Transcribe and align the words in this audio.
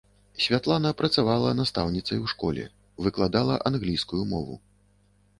Святлана 0.43 0.91
працавала 1.01 1.49
настаўніцай 1.59 2.17
у 2.27 2.29
школе, 2.33 2.63
выкладала 3.07 3.59
англійскую 3.71 4.23
мову. 4.33 4.57